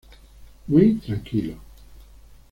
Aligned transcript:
Muy 0.65 0.95
tranquilo. 0.95 1.57